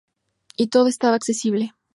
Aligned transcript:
Y 0.57 0.69
todo 0.69 0.87
estaba 0.87 1.15
accesible. 1.15 1.75